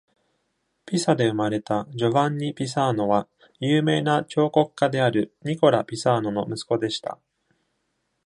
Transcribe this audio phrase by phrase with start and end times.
[0.87, 3.27] ピサで生まれたジョヴァンニ・ピサーノは、
[3.59, 7.19] 有名な彫刻家であるニコラ・ピサーノの息子でした。